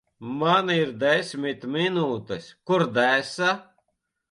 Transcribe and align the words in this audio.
Man 0.37 0.71
ir 0.75 0.89
desmit 1.03 1.67
minūtes. 1.75 2.49
Kur 2.71 2.89
desa? 2.99 3.55